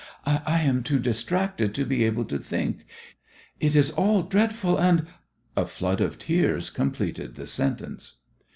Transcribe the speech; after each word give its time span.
I 0.25 0.61
am 0.63 0.81
too 0.81 0.97
distracted 0.97 1.75
to 1.75 1.85
be 1.85 2.03
able 2.05 2.25
to 2.25 2.39
think. 2.39 2.87
It 3.59 3.75
is 3.75 3.91
all 3.91 4.23
dreadful 4.23 4.79
and" 4.79 5.05
A 5.55 5.67
flood 5.67 6.01
of 6.01 6.17
tears 6.17 6.71
completed 6.71 7.35
the 7.35 7.45
sentence. 7.45 8.15